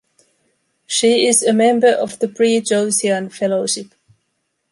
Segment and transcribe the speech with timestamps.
[0.87, 3.93] She is a member of the Pre-Joycean Fellowship.